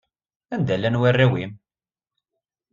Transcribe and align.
Anda 0.53 0.75
llan 0.79 0.99
warraw-nnem? 1.01 1.53